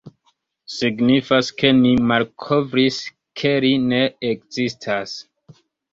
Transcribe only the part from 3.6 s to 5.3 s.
li ne ekzistas!”.